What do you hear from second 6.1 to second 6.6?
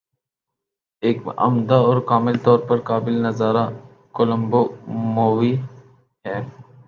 ہے